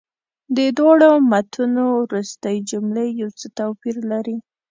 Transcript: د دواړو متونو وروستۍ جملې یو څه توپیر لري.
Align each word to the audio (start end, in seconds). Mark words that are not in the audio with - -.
د 0.57 0.59
دواړو 0.77 1.09
متونو 1.31 1.83
وروستۍ 2.05 2.57
جملې 2.69 3.07
یو 3.21 3.29
څه 3.39 3.47
توپیر 3.59 3.95
لري. 4.11 4.37